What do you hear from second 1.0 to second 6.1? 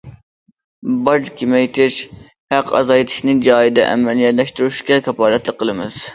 باج كېمەيتىش، ھەق ئازايتىشنى جايىدا ئەمەلىيلەشتۈرۈشكە كاپالەتلىك قىلىمىز.